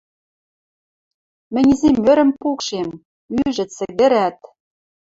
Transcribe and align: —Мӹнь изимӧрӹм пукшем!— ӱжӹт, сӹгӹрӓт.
—Мӹнь 1.53 1.71
изимӧрӹм 1.73 2.29
пукшем!— 2.39 2.89
ӱжӹт, 3.41 3.69
сӹгӹрӓт. 3.77 4.37